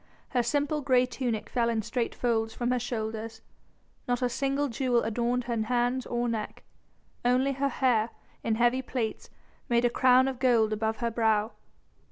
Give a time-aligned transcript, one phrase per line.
[0.29, 3.43] Her simple grey tunic fell in straight folds from her shoulders,
[4.07, 6.63] not a single jewel adorned her hands or neck,
[7.23, 8.09] only her hair,
[8.43, 9.29] in heavy plaits,
[9.69, 11.51] made a crown of gold above her brow.